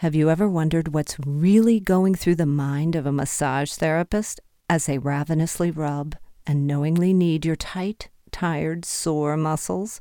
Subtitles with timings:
[0.00, 4.86] Have you ever wondered what's really going through the mind of a massage therapist as
[4.86, 10.00] they ravenously rub and knowingly knead your tight, tired, sore muscles?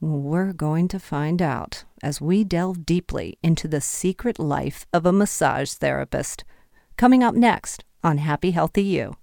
[0.00, 5.12] We're going to find out as we delve deeply into the secret life of a
[5.12, 6.42] massage therapist.
[6.96, 9.16] Coming up next on Happy Healthy You.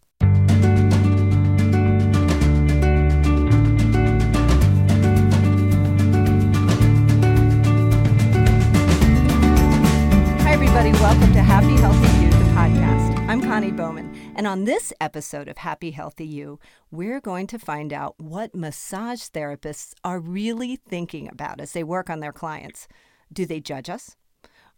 [13.57, 16.59] Connie Bowman, and on this episode of Happy Healthy You,
[16.91, 22.07] we're going to find out what massage therapists are really thinking about as they work
[22.07, 22.87] on their clients.
[23.33, 24.15] Do they judge us?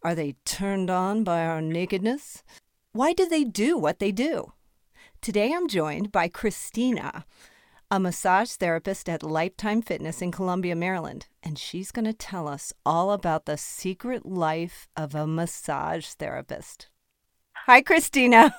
[0.02, 2.42] Are they turned on by our nakedness?
[2.94, 4.54] Why do they do what they do?
[5.22, 7.26] Today I'm joined by Christina
[7.92, 12.72] a massage therapist at Lifetime Fitness in Columbia, Maryland, and she's going to tell us
[12.86, 16.88] all about the secret life of a massage therapist.
[17.70, 18.50] Hi, Christina.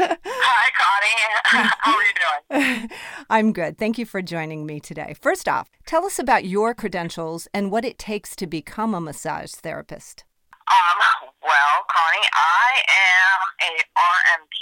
[0.00, 1.68] Hi, Connie.
[1.76, 2.88] How are you doing?
[3.28, 3.76] I'm good.
[3.76, 5.12] Thank you for joining me today.
[5.20, 9.52] First off, tell us about your credentials and what it takes to become a massage
[9.52, 10.24] therapist.
[10.72, 10.98] Um,
[11.44, 14.56] well, Connie, I am a RMP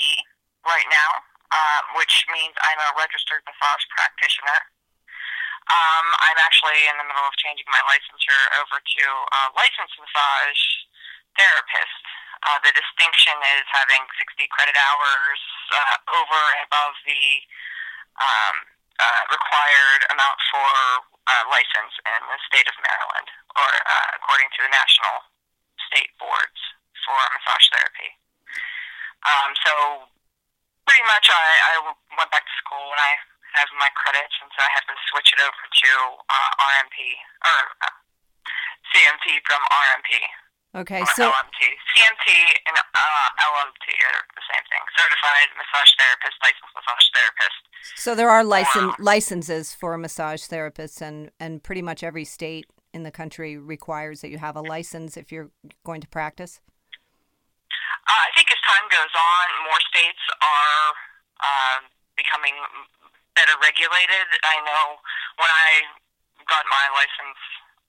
[0.67, 1.23] right now
[1.55, 4.59] um, which means I'm a registered massage practitioner.
[5.71, 10.63] Um, I'm actually in the middle of changing my licensure over to uh, licensed massage
[11.39, 12.05] therapist.
[12.45, 15.41] Uh, the distinction is having 60 credit hours
[15.73, 17.25] uh, over and above the
[18.21, 18.57] um,
[19.01, 20.71] uh, required amount for
[21.25, 25.25] uh, license in the state of Maryland, or uh, according to the national
[25.89, 26.61] state boards
[27.03, 28.13] for massage therapy.
[29.25, 29.73] Um, so
[30.85, 31.75] pretty much I, I
[32.13, 33.13] went back to school and I
[33.57, 35.93] have my credits, and so I have to switch it over to
[36.29, 36.97] uh, RMP
[37.41, 37.95] or uh,
[38.93, 40.13] CMT from RMP.
[40.75, 41.61] Okay, so LMT,
[41.95, 42.27] CMT
[42.67, 44.83] and uh, LMT are the same thing.
[44.99, 47.61] Certified massage therapist, licensed massage therapist.
[47.95, 53.05] So there are license licenses for massage therapists, and and pretty much every state in
[53.05, 55.51] the country requires that you have a license if you're
[55.85, 56.61] going to practice.
[58.11, 60.87] Uh, I think as time goes on, more states are
[61.39, 61.79] uh,
[62.19, 62.55] becoming
[63.39, 64.27] better regulated.
[64.43, 64.99] I know
[65.39, 65.87] when I
[66.51, 67.39] got my license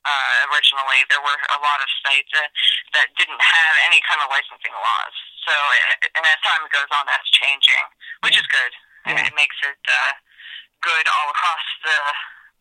[0.06, 2.50] uh, originally, there were a lot of states that,
[2.94, 5.16] that didn't have any kind of licensing laws.
[5.50, 5.54] So,
[6.14, 7.86] and as time goes on, that's changing,
[8.22, 8.72] which is good.
[9.06, 9.18] Yeah.
[9.18, 10.14] And it makes it uh,
[10.82, 11.98] good all across the,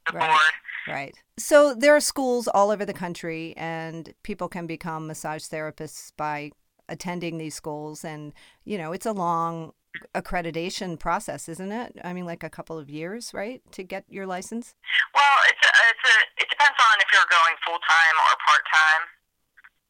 [0.09, 0.29] the right.
[0.29, 0.55] board.
[0.89, 1.17] Right.
[1.39, 6.53] So there are schools all over the country, and people can become massage therapists by
[6.89, 8.35] attending these schools and
[8.65, 9.73] you know it's a long
[10.15, 11.99] accreditation process isn't it?
[12.03, 14.75] I mean like a couple of years right to get your license?
[15.15, 19.03] Well it's a, it's a, it depends on if you're going full-time or part-time.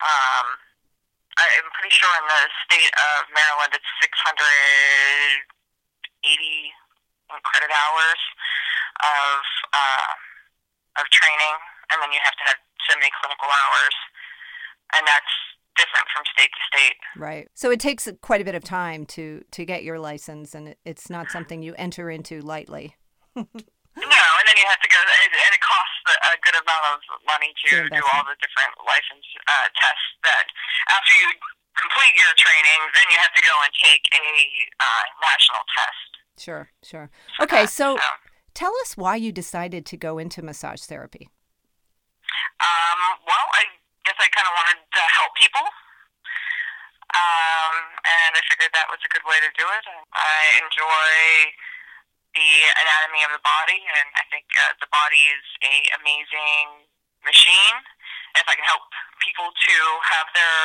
[0.04, 0.47] Um,
[1.34, 5.42] i'm pretty sure in the state of maryland it's 680
[7.42, 8.21] credit hours
[9.03, 9.42] of
[9.75, 10.12] uh,
[11.03, 11.56] of training
[11.91, 13.97] and then you have to have so many clinical hours
[14.94, 15.34] and that's
[15.77, 16.99] different from state to state.
[17.17, 17.49] Right.
[17.55, 21.11] So it takes quite a bit of time to to get your license, and it's
[21.11, 22.97] not something you enter into lightly.
[23.37, 27.53] no, and then you have to go, and it costs a good amount of money
[27.67, 30.09] to do all the different license uh, tests.
[30.23, 30.47] That
[30.91, 31.29] after you
[31.75, 34.27] complete your training, then you have to go and take a
[34.79, 36.11] uh, national test.
[36.39, 37.11] Sure, sure.
[37.41, 38.03] Okay, so, so
[38.55, 41.31] tell us why you decided to go into massage therapy.
[42.61, 43.65] Um, well, I
[44.04, 45.66] guess I kind of wanted to help people.
[47.15, 49.84] Um, and I figured that was a good way to do it.
[50.12, 51.12] I enjoy
[52.34, 56.91] the anatomy of the body, and I think uh, the body is a amazing
[57.22, 57.76] machine.
[58.34, 58.82] If I can help
[59.22, 59.76] people to
[60.10, 60.60] have their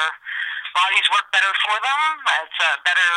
[0.73, 2.01] bodies work better for them,
[2.43, 3.13] it's a better,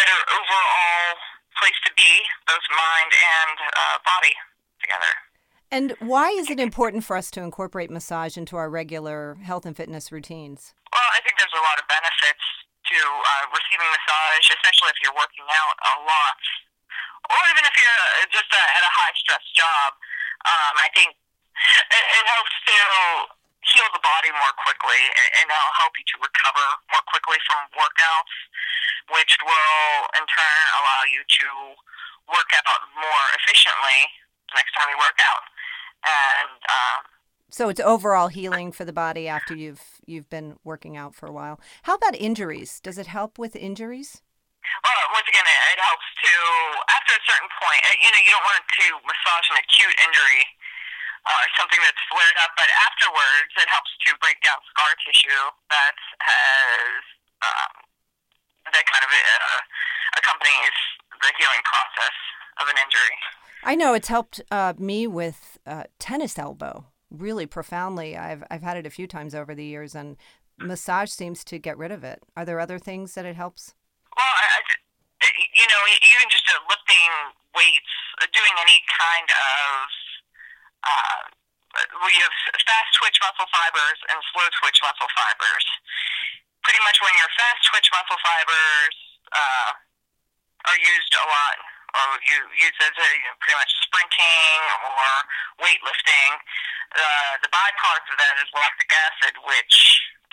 [0.00, 1.20] better overall
[1.60, 4.32] place to be, both mind and uh, body
[4.80, 5.29] together.
[5.70, 9.78] And why is it important for us to incorporate massage into our regular health and
[9.78, 10.74] fitness routines?
[10.90, 12.42] Well, I think there's a lot of benefits
[12.90, 16.42] to uh, receiving massage, especially if you're working out a lot,
[17.30, 19.94] or even if you're uh, just uh, at a high stress job.
[20.42, 22.78] Um, I think it, it helps to
[23.62, 24.98] heal the body more quickly,
[25.38, 28.34] and it'll help you to recover more quickly from workouts,
[29.14, 29.86] which will
[30.18, 31.48] in turn allow you to
[32.26, 34.10] work out more efficiently
[34.50, 35.46] next time you work out
[36.04, 37.00] and um,
[37.50, 41.32] so it's overall healing for the body after you've you've been working out for a
[41.32, 41.60] while.
[41.82, 42.80] How about injuries?
[42.80, 44.22] Does it help with injuries?
[44.84, 46.32] Well, once again, it, it helps to
[46.94, 47.80] after a certain point.
[48.00, 50.44] You know, you don't want to massage an acute injury
[51.26, 55.96] uh, something that's flared up, but afterwards it helps to break down scar tissue that
[56.24, 57.02] has
[57.44, 57.72] um,
[58.72, 59.60] that kind of uh,
[60.20, 60.76] accompanies
[61.20, 62.16] the healing process
[62.60, 63.16] of an injury.
[63.62, 68.16] I know it's helped uh, me with uh, tennis elbow really profoundly.
[68.16, 70.16] I've I've had it a few times over the years, and
[70.58, 72.22] massage seems to get rid of it.
[72.36, 73.74] Are there other things that it helps?
[74.16, 74.60] Well, I,
[75.54, 77.92] you know, even just uh, lifting weights,
[78.22, 79.88] uh, doing any kind of
[80.80, 81.20] uh,
[82.06, 82.34] we have
[82.66, 85.66] fast twitch muscle fibers and slow twitch muscle fibers.
[86.66, 88.96] Pretty much when your fast twitch muscle fibers
[89.32, 89.70] uh,
[90.68, 91.56] are used a lot,
[91.94, 95.06] or you use as a, you know, pretty much sprinting or
[95.64, 96.30] weightlifting,
[96.90, 99.76] uh, the byproduct of that is lactic acid, which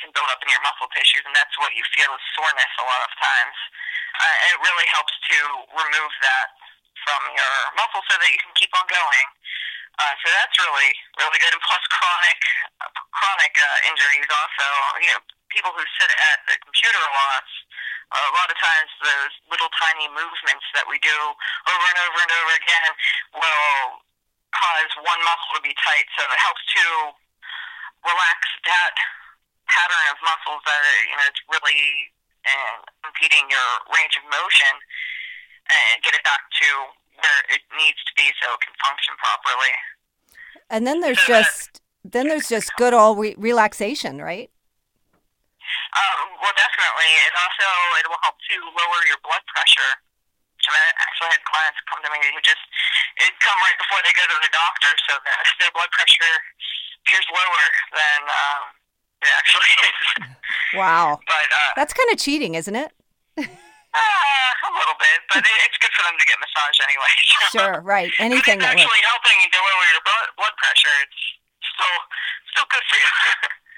[0.01, 2.85] can build up in your muscle tissues, and that's what you feel as soreness a
[2.85, 3.57] lot of times.
[4.17, 5.37] Uh, it really helps to
[5.73, 6.49] remove that
[7.05, 9.27] from your muscle so that you can keep on going.
[9.97, 11.53] Uh, so that's really, really good.
[11.53, 12.41] And plus chronic,
[12.85, 14.67] uh, chronic uh, injuries also.
[15.01, 17.45] You know, people who sit at the computer a lot,
[18.07, 21.17] a lot of times those little tiny movements that we do
[21.67, 22.91] over and over and over again
[23.35, 24.03] will
[24.55, 26.07] cause one muscle to be tight.
[26.15, 26.85] So it helps to
[28.07, 28.95] relax that
[29.67, 31.83] pattern of muscles that are, you know, it's really
[32.47, 32.79] uh,
[33.11, 34.73] impeding your range of motion
[35.67, 36.67] and get it back to
[37.19, 39.75] where it needs to be so it can function properly.
[40.69, 44.49] And then there's so just that, then there's just good old re- relaxation, right?
[45.95, 47.09] Um, well, definitely.
[47.25, 47.67] It also
[48.01, 49.93] it will help to lower your blood pressure.
[50.67, 52.59] And I actually had clients come to me who just
[53.23, 56.35] it come right before they go to the doctor, so that their blood pressure
[57.05, 57.65] appears lower
[57.95, 58.61] than um,
[59.23, 59.97] it actually is.
[60.75, 61.23] Wow.
[61.23, 62.91] But uh, that's kind of cheating, isn't it?
[63.97, 67.09] Uh, a little bit, but it, it's good for them to get massage anyway.
[67.49, 68.13] sure, right.
[68.21, 69.09] Anything that actually works.
[69.09, 70.03] helping to lower your
[70.37, 70.93] blood pressure.
[71.01, 71.17] It's
[71.65, 71.97] still
[72.53, 73.09] still good for you.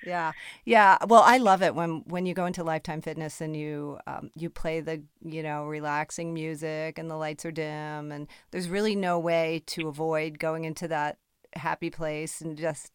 [0.05, 0.31] Yeah,
[0.65, 0.97] yeah.
[1.07, 4.49] Well, I love it when when you go into Lifetime Fitness and you um, you
[4.49, 9.19] play the you know relaxing music and the lights are dim and there's really no
[9.19, 11.17] way to avoid going into that
[11.55, 12.91] happy place and just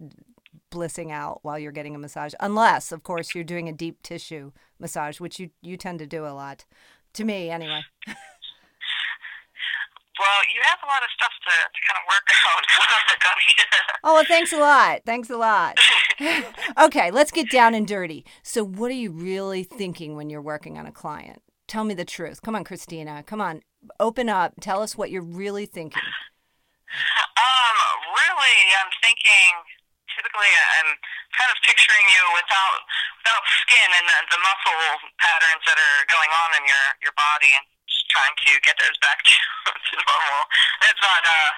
[0.70, 4.52] blissing out while you're getting a massage unless of course you're doing a deep tissue
[4.78, 6.64] massage which you you tend to do a lot
[7.12, 7.82] to me anyway.
[10.14, 12.22] Well, you have a lot of stuff to, to kind of work
[12.54, 12.62] on.
[14.04, 15.00] oh, well, thanks a lot.
[15.04, 15.76] Thanks a lot.
[16.78, 18.25] okay, let's get down and dirty.
[18.43, 21.43] So, what are you really thinking when you're working on a client?
[21.66, 22.43] Tell me the truth.
[22.43, 23.22] Come on, Christina.
[23.25, 23.62] Come on.
[23.99, 24.55] Open up.
[24.61, 26.02] Tell us what you're really thinking.
[27.37, 27.76] Um,
[28.14, 29.50] really, I'm thinking
[30.14, 30.94] typically I'm
[31.34, 32.81] kind of picturing you without
[33.19, 37.50] without skin and the, the muscle patterns that are going on in your your body
[37.50, 39.34] and just trying to get those back to,
[39.75, 40.43] to normal.
[40.87, 41.50] It's not uh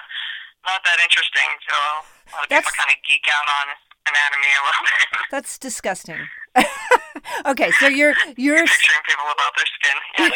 [0.65, 1.49] not that interesting.
[1.69, 2.65] So a lot of That's...
[2.65, 3.65] people kind of geek out on
[4.09, 5.19] anatomy a little bit.
[5.31, 6.27] That's disgusting.
[7.45, 10.31] okay, so you're you're picturing people about their skin.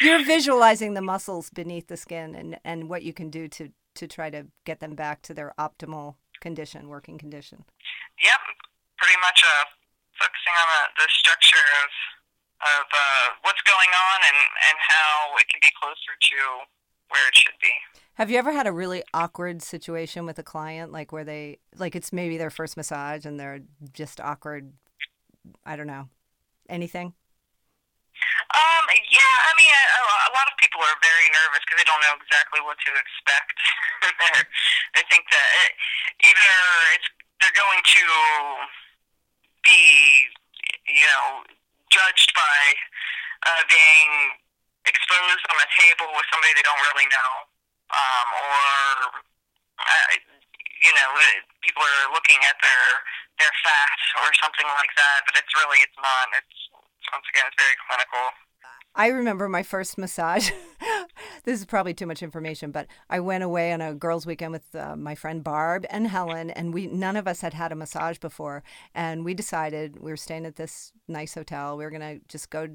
[0.00, 4.06] you're visualizing the muscles beneath the skin and and what you can do to to
[4.06, 7.64] try to get them back to their optimal condition, working condition.
[8.22, 8.40] Yep,
[8.98, 9.64] pretty much uh,
[10.18, 11.90] focusing on the, the structure of
[12.64, 16.38] of uh, what's going on and and how it can be closer to
[17.08, 17.72] where it should be.
[18.14, 21.96] Have you ever had a really awkward situation with a client, like where they like
[21.96, 23.60] it's maybe their first massage and they're
[23.92, 24.72] just awkward?
[25.66, 26.08] I don't know,
[26.68, 27.12] anything.
[28.54, 30.00] Um, yeah, I mean, a,
[30.30, 33.58] a lot of people are very nervous because they don't know exactly what to expect.
[34.94, 35.70] they think that it,
[36.30, 36.54] either
[36.94, 37.08] it's
[37.42, 38.06] they're going to
[39.66, 39.82] be,
[40.86, 41.42] you know,
[41.90, 42.62] judged by
[43.42, 44.38] uh, being
[44.86, 47.32] exposed on a table with somebody they don't really know,
[47.94, 49.22] um, or
[49.78, 50.06] uh,
[50.82, 51.08] you know,
[51.62, 52.86] people are looking at their
[53.40, 56.28] their fat or something like that, but it's really it's not.
[56.36, 56.58] It's
[57.12, 58.24] once again, it's very clinical.
[58.96, 60.50] I remember my first massage.
[61.44, 64.74] this is probably too much information, but I went away on a girls' weekend with
[64.74, 68.18] uh, my friend Barb and Helen, and we none of us had had a massage
[68.18, 68.62] before,
[68.94, 71.76] and we decided we were staying at this nice hotel.
[71.76, 72.68] We were gonna just go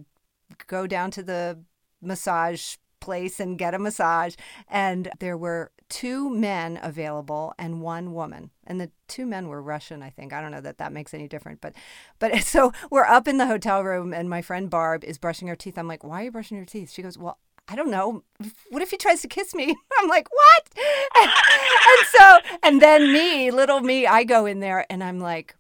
[0.68, 1.60] go down to the
[2.02, 4.36] massage place and get a massage.
[4.68, 8.52] And there were two men available and one woman.
[8.66, 10.32] And the two men were Russian, I think.
[10.32, 11.60] I don't know that that makes any difference.
[11.62, 11.74] But,
[12.20, 15.56] but so we're up in the hotel room and my friend Barb is brushing her
[15.56, 15.78] teeth.
[15.78, 16.92] I'm like, why are you brushing your teeth?
[16.92, 18.24] She goes, well, I don't know.
[18.70, 19.76] What if he tries to kiss me?
[20.00, 20.70] I'm like, what?
[21.92, 25.56] And, so, and then me, little me, I go in there and I'm like,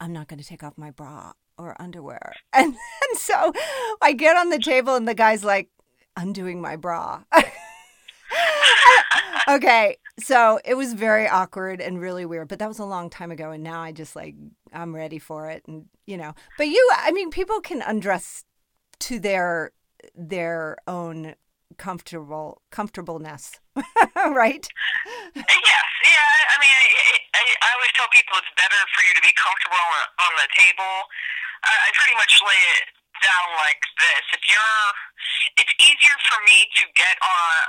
[0.00, 2.32] I'm not going to take off my bra or underwear.
[2.52, 3.52] And, and so
[4.00, 5.68] I get on the table and the guy's like,
[6.20, 7.22] undoing my bra.
[9.48, 12.48] okay, so it was very awkward and really weird.
[12.48, 14.34] But that was a long time ago, and now I just like
[14.72, 16.34] I'm ready for it, and you know.
[16.58, 18.44] But you, I mean, people can undress
[19.00, 19.72] to their
[20.14, 21.34] their own
[21.78, 24.68] comfortable comfortableness, right?
[25.34, 26.32] Yes, yeah.
[26.52, 26.84] I mean, I,
[27.32, 30.94] I, I always tell people it's better for you to be comfortable on, the table.
[31.64, 34.86] I, I pretty much lay it down like this: if you're,
[35.60, 37.60] it's easier for me to get on,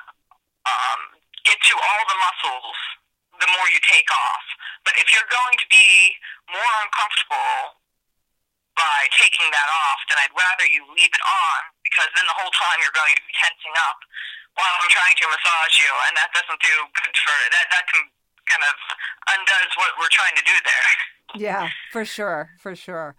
[0.67, 0.99] um,
[1.45, 2.77] get to all the muscles
[3.41, 4.45] the more you take off.
[4.85, 6.13] But if you're going to be
[6.53, 7.81] more uncomfortable
[8.77, 12.53] by taking that off, then I'd rather you leave it on because then the whole
[12.53, 13.99] time you're going to be tensing up
[14.55, 17.65] while I'm trying to massage you, and that doesn't do good for that.
[17.71, 18.03] That can
[18.47, 18.75] kind of
[19.31, 20.89] undoes what we're trying to do there.
[21.39, 23.15] Yeah, for sure, for sure.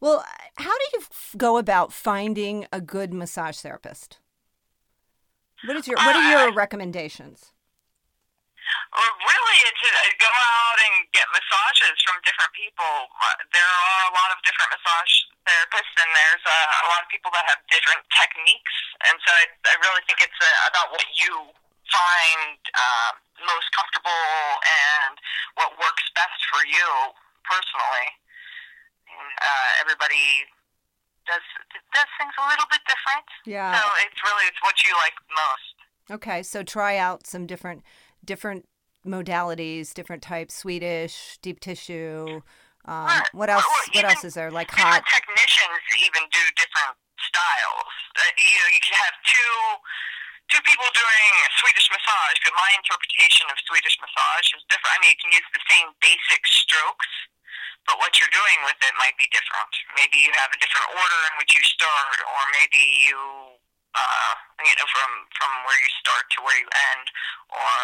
[0.00, 0.24] Well,
[0.56, 4.18] how do you f- go about finding a good massage therapist?
[5.64, 7.52] What is your What are your recommendations?
[8.92, 13.08] Well, really, it's uh, go out and get massages from different people.
[13.14, 15.14] Uh, there are a lot of different massage
[15.46, 18.74] therapists, and there's uh, a lot of people that have different techniques.
[19.06, 21.54] And so I, I really think it's uh, about what you
[21.88, 23.10] find uh,
[23.46, 24.26] most comfortable
[24.66, 25.14] and
[25.54, 26.88] what works best for you
[27.46, 28.08] personally.
[29.18, 30.46] Uh, everybody
[31.26, 31.42] does
[31.94, 33.26] does things a little bit different.
[33.44, 33.74] Yeah.
[33.74, 35.74] So it's really it's what you like most.
[36.10, 37.82] Okay, so try out some different
[38.24, 38.66] different
[39.06, 42.42] modalities, different types, Swedish, deep tissue.
[42.86, 43.26] Um, Right.
[43.34, 43.64] what else?
[43.66, 44.50] Well, What else is there?
[44.50, 45.02] Like hot.
[45.10, 47.90] technicians even do different styles.
[48.14, 49.54] Uh, you know, you can have two
[50.54, 54.94] two people doing Swedish massage, but my interpretation of Swedish massage is different.
[54.94, 57.10] I mean, you can use the same basic strokes,
[57.86, 59.70] but what you're doing with it might be different.
[59.94, 63.18] Maybe you have a different order in which you start, or maybe you,
[63.94, 64.32] uh,
[64.66, 67.06] you know, from from where you start to where you end,
[67.54, 67.78] or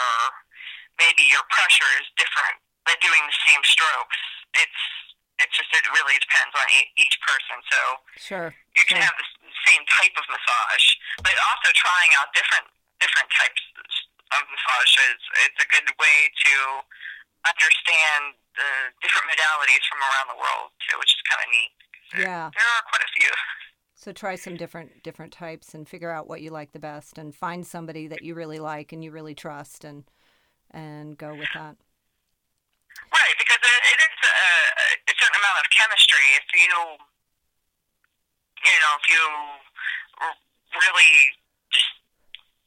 [0.98, 4.18] maybe your pressure is different, but doing the same strokes.
[4.58, 4.82] It's
[5.38, 7.56] it's just it really depends on e- each person.
[7.70, 7.80] So
[8.18, 8.48] Sure.
[8.76, 9.28] you can have the
[9.70, 10.86] same type of massage,
[11.22, 12.66] but also trying out different
[12.98, 13.62] different types
[14.34, 16.54] of massage is it's a good way to
[17.46, 18.70] understand the
[19.72, 21.72] modalities from around the world too, which is kind of neat.
[22.12, 22.50] There- Yeah.
[22.54, 23.30] there are quite a few.
[23.94, 27.34] So try some different different types and figure out what you like the best, and
[27.34, 30.04] find somebody that you really like and you really trust, and
[30.70, 31.76] and go with that.
[33.12, 36.26] Right, because it, it is a, a certain amount of chemistry.
[36.36, 36.74] If you,
[38.64, 39.22] you know, if you
[40.74, 41.12] really
[41.70, 41.90] just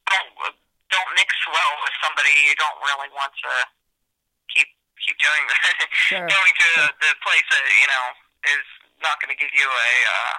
[0.07, 0.55] don't
[0.89, 3.51] don't mix well with somebody, you don't really want to
[5.05, 5.43] keep doing
[6.09, 6.25] Sure.
[6.27, 6.89] going to sure.
[7.01, 8.05] the place that you know
[8.57, 8.65] is
[9.01, 10.33] not going to give you a uh,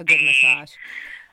[0.00, 0.72] A good massage.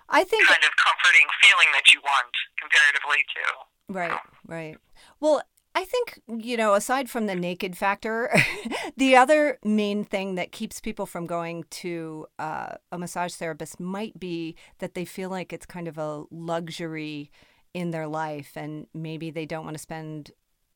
[0.10, 3.44] I think kind of comforting feeling that you want comparatively to.
[3.88, 4.78] Right, right.
[5.20, 5.42] Well,
[5.74, 8.30] I think, you know, aside from the naked factor,
[8.98, 14.20] the other main thing that keeps people from going to uh, a massage therapist might
[14.20, 17.32] be that they feel like it's kind of a luxury
[17.74, 20.32] in their life and maybe they don't want to spend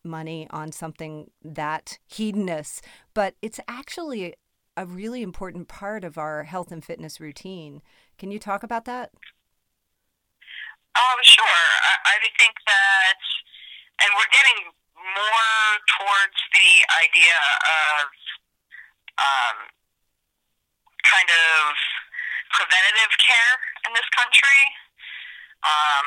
[0.06, 2.82] money on something that hedonous,
[3.14, 4.36] but it's actually
[4.78, 7.82] a really important part of our health and fitness routine.
[8.18, 9.12] Can you talk about that?
[10.96, 11.44] Um, sure.
[11.44, 13.20] I, I think that,
[14.00, 15.68] and we're getting more
[16.00, 16.72] towards the
[17.04, 18.08] idea of
[19.20, 19.58] um,
[21.04, 21.76] kind of
[22.52, 23.56] preventative care
[23.88, 24.62] in this country.
[25.64, 26.06] Um,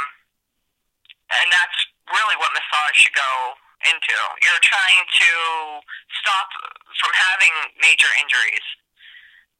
[1.28, 1.78] and that's
[2.08, 4.16] really what massage should go into.
[4.42, 5.30] You're trying to
[6.22, 6.48] stop
[6.98, 8.66] from having major injuries.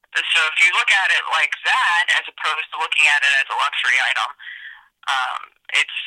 [0.09, 3.47] So if you look at it like that, as opposed to looking at it as
[3.53, 4.29] a luxury item,
[5.05, 5.39] um,
[5.77, 5.99] it's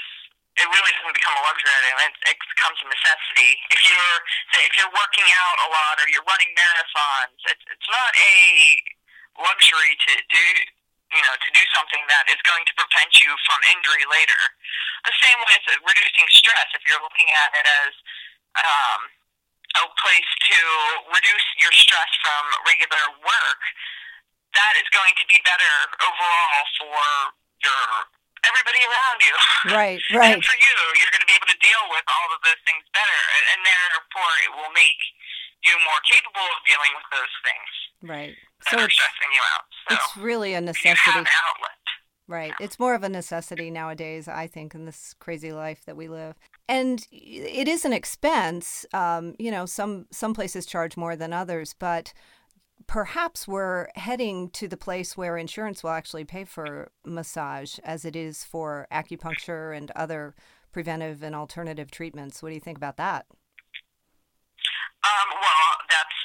[0.52, 2.12] it really doesn't become a luxury item.
[2.12, 3.56] It, it becomes a necessity.
[3.70, 4.18] If you're
[4.52, 8.36] say if you're working out a lot or you're running marathons, it's it's not a
[9.38, 10.46] luxury to do
[11.12, 14.40] you know to do something that is going to prevent you from injury later.
[15.04, 16.68] The same with reducing stress.
[16.74, 17.92] If you're looking at it as
[18.58, 19.00] um,
[19.78, 20.58] a place to
[21.12, 23.62] reduce your stress from regular work,
[24.56, 27.00] that is going to be better overall for
[27.64, 27.84] your
[28.42, 29.34] everybody around you.
[29.70, 30.34] Right, right.
[30.34, 32.82] And for you, you're going to be able to deal with all of those things
[32.90, 34.98] better, and- and therefore it will make
[35.62, 37.70] you more capable of dealing with those things
[38.02, 38.34] Right.
[38.68, 39.64] So it's stressing you out.
[39.88, 41.18] So it's really a necessity.
[41.18, 41.70] an outlet.
[42.28, 42.52] Right.
[42.60, 46.36] It's more of a necessity nowadays, I think, in this crazy life that we live.
[46.68, 48.86] And it is an expense.
[48.94, 52.14] Um, you know, some some places charge more than others, but
[52.86, 58.16] perhaps we're heading to the place where insurance will actually pay for massage as it
[58.16, 60.34] is for acupuncture and other
[60.72, 62.42] preventive and alternative treatments.
[62.42, 63.26] What do you think about that?
[65.02, 66.18] Um, well, that's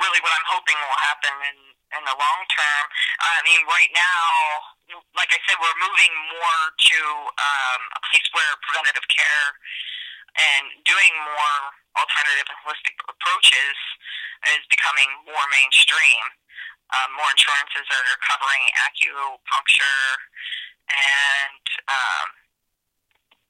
[0.00, 1.58] really what I'm hoping will happen in,
[1.98, 2.84] in the long term.
[3.22, 4.24] I mean, right now,
[5.16, 7.00] like I said, we're moving more to
[7.38, 9.48] um, a place where preventative care
[10.34, 11.58] and doing more
[11.94, 13.76] alternative and holistic approaches
[14.50, 16.22] is becoming more mainstream.
[16.92, 20.04] Um, more insurances are covering acupuncture
[20.90, 22.28] and um,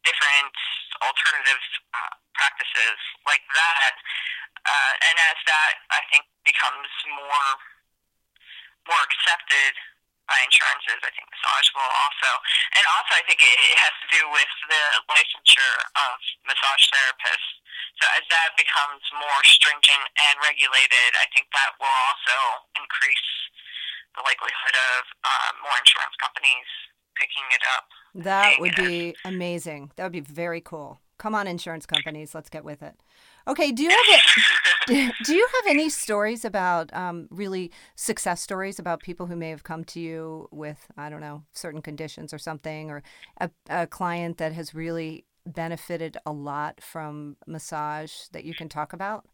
[0.07, 0.55] different
[1.03, 3.95] alternative uh, practices like that.
[4.65, 7.74] Uh, and as that, I think, becomes more
[8.89, 9.73] more accepted
[10.25, 12.31] by insurances, I think massage will also.
[12.77, 16.17] And also, I think it, it has to do with the licensure of
[16.49, 17.51] massage therapists.
[18.01, 22.37] So as that becomes more stringent and regulated, I think that will also
[22.75, 23.29] increase
[24.17, 26.69] the likelihood of uh, more insurance companies
[27.21, 27.87] picking it up.
[28.15, 29.93] That would be amazing.
[29.97, 31.04] That would be very cool.
[31.19, 32.97] Come on, insurance companies, let's get with it.
[33.47, 39.01] Okay, do you have do you have any stories about um, really success stories about
[39.01, 42.91] people who may have come to you with I don't know certain conditions or something,
[42.91, 43.03] or
[43.39, 48.93] a, a client that has really benefited a lot from massage that you can talk
[48.93, 49.27] about?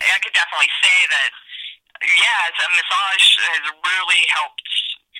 [0.00, 1.30] I could definitely say that.
[2.02, 4.66] Yeah, a massage has really helped.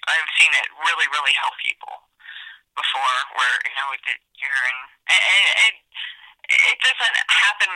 [0.08, 1.94] I've seen it really, really help people
[2.74, 3.88] before, where you know,
[4.38, 4.78] you're in.
[5.08, 5.20] And,
[5.68, 5.76] and,
[6.52, 7.70] it doesn't happen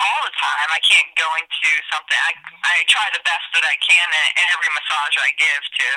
[0.00, 0.68] all the time.
[0.72, 2.16] I can't go into something.
[2.16, 2.32] I
[2.64, 5.88] I try the best that I can in every massage I give to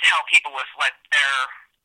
[0.00, 1.36] to help people with what their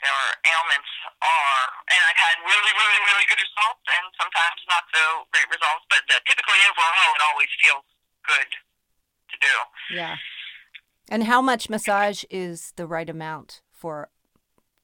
[0.01, 1.63] their ailments are.
[1.90, 5.86] And I've had really, really, really good results, and sometimes not so great results.
[5.90, 7.86] But typically, overall, it always feels
[8.25, 9.56] good to do.
[9.98, 10.16] Yeah.
[11.10, 14.10] And how much massage is the right amount for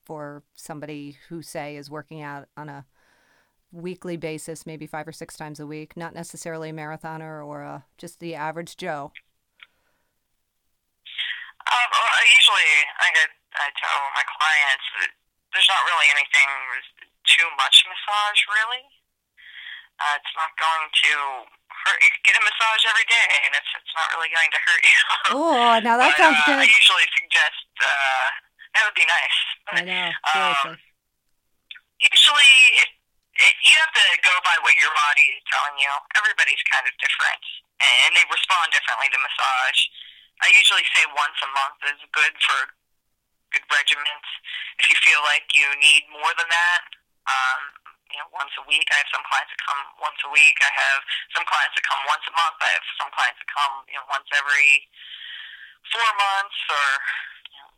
[0.08, 2.88] for somebody who say is working out on a
[3.76, 7.84] weekly basis, maybe five or six times a week, not necessarily a marathoner or a,
[8.00, 9.12] just the average Joe?
[11.68, 12.72] Um, well, usually,
[13.04, 13.12] I,
[13.60, 15.12] I tell my clients that
[15.52, 16.48] there's not really anything
[17.28, 18.88] too much massage, really.
[20.00, 21.12] Uh, it's not going to
[21.84, 22.00] hurt.
[22.00, 25.02] You get a massage every day, and it's it's not really going to hurt you.
[25.36, 26.64] oh, now that sounds uh, good.
[26.64, 28.47] I usually suggest uh,
[28.78, 29.38] that would be nice.
[29.74, 30.08] I know.
[30.38, 30.78] Um,
[31.98, 32.94] usually, it
[33.38, 35.90] you have to go by what your body is telling you.
[36.18, 37.42] Everybody's kind of different,
[37.82, 39.82] and they respond differently to massage.
[40.46, 42.60] I usually say once a month is good for
[43.54, 44.18] good regimen.
[44.78, 46.86] If you feel like you need more than that,
[47.26, 47.62] um,
[48.14, 48.88] you know, once a week.
[48.94, 50.56] I have some clients that come once a week.
[50.64, 51.02] I have
[51.36, 52.58] some clients that come once a month.
[52.62, 54.88] I have some clients that come, you know, once every
[55.92, 56.88] four months or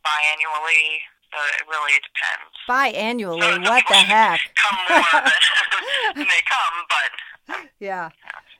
[0.04, 1.00] biannually.
[1.30, 2.50] So it really depends.
[2.68, 4.40] Biannually, So what the heck?
[4.56, 8.10] Come more than, they come, but Yeah.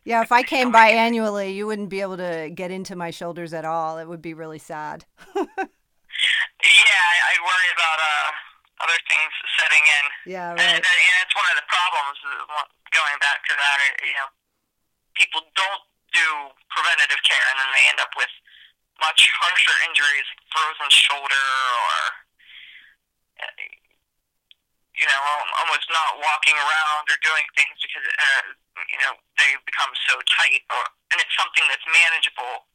[0.05, 3.64] Yeah, if I came biannually, you wouldn't be able to get into my shoulders at
[3.66, 3.98] all.
[3.98, 5.05] It would be really sad.
[5.35, 8.29] yeah, I, I worry about uh,
[8.87, 10.05] other things setting in.
[10.33, 10.79] yeah, right.
[10.81, 12.16] and it's one of the problems.
[12.24, 14.29] uh, Going back to that, uh, you know,
[15.14, 16.26] people don't do
[16.74, 18.33] preventative care, and then they end up with
[19.00, 21.98] much harsher injuries, frozen shoulder, or
[25.00, 25.20] you know,
[25.64, 28.44] almost not walking around or doing things because uh,
[28.84, 30.82] you know they become so tight, or
[31.12, 32.68] and it's something that's manageable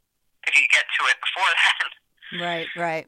[0.49, 1.89] if you get to it before then.
[2.33, 3.05] Right, right.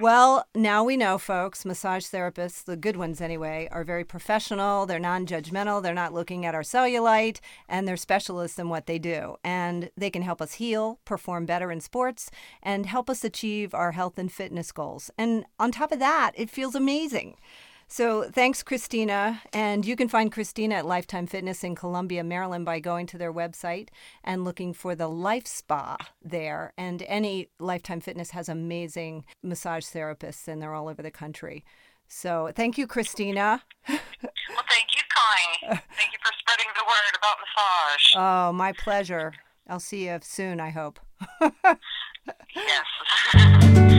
[0.00, 4.86] Well, now we know, folks, massage therapists, the good ones anyway, are very professional.
[4.86, 5.82] They're non judgmental.
[5.82, 9.36] They're not looking at our cellulite, and they're specialists in what they do.
[9.44, 12.30] And they can help us heal, perform better in sports,
[12.62, 15.10] and help us achieve our health and fitness goals.
[15.18, 17.36] And on top of that, it feels amazing.
[17.92, 19.42] So thanks, Christina.
[19.52, 23.34] And you can find Christina at Lifetime Fitness in Columbia, Maryland by going to their
[23.34, 23.90] website
[24.24, 26.72] and looking for the Life Spa there.
[26.78, 31.66] And any Lifetime Fitness has amazing massage therapists, and they're all over the country.
[32.08, 33.62] So thank you, Christina.
[33.86, 33.98] Well,
[34.70, 35.78] thank you, Connie.
[35.98, 38.16] Thank you for spreading the word about massage.
[38.16, 39.34] Oh, my pleasure.
[39.68, 40.98] I'll see you soon, I hope.
[43.34, 43.88] Right.